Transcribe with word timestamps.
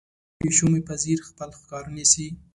پیشو 0.39 0.65
مې 0.71 0.81
په 0.87 0.93
ځیر 1.01 1.19
خپل 1.29 1.49
ښکار 1.59 1.85
نیسي. 1.95 2.27